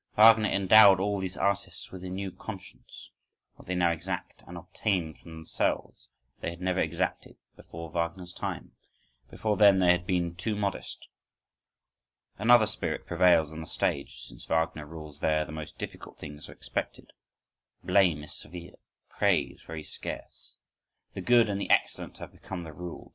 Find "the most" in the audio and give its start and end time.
15.45-15.77